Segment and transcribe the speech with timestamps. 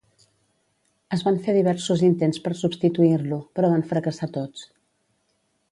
[1.17, 4.65] Es van fer diversos intents per substituir-lo, però van fracassar tots.